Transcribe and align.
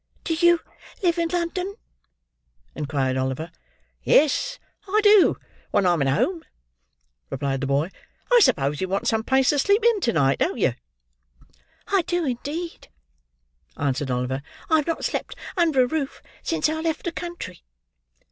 "Do 0.23 0.33
you 0.33 0.61
live 1.03 1.19
in 1.19 1.29
London?" 1.29 1.75
inquired 2.73 3.17
Oliver. 3.17 3.51
"Yes. 4.01 4.57
I 4.87 4.99
do, 5.03 5.37
when 5.69 5.85
I'm 5.85 6.01
at 6.01 6.07
home," 6.07 6.43
replied 7.29 7.61
the 7.61 7.67
boy. 7.67 7.91
"I 8.33 8.39
suppose 8.39 8.81
you 8.81 8.87
want 8.87 9.07
some 9.07 9.23
place 9.23 9.49
to 9.49 9.59
sleep 9.59 9.83
in 9.85 9.99
to 10.01 10.11
night, 10.13 10.39
don't 10.39 10.57
you?" 10.57 10.73
"I 11.89 12.01
do, 12.01 12.25
indeed," 12.25 12.87
answered 13.77 14.09
Oliver. 14.09 14.41
"I 14.71 14.77
have 14.77 14.87
not 14.87 15.05
slept 15.05 15.35
under 15.55 15.83
a 15.83 15.85
roof 15.85 16.23
since 16.41 16.67
I 16.67 16.81
left 16.81 17.03
the 17.03 17.11
country." 17.11 17.61